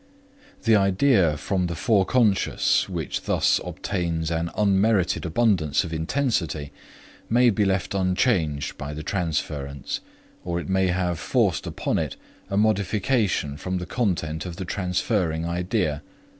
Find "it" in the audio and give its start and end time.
10.59-10.67, 11.99-12.15